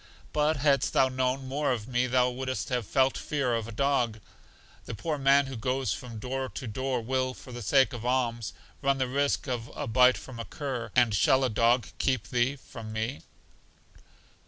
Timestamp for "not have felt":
2.71-3.15